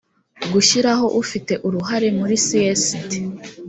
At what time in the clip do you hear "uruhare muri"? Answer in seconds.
1.67-2.35